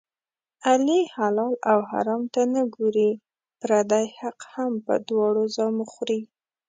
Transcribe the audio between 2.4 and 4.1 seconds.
نه ګوري، پردی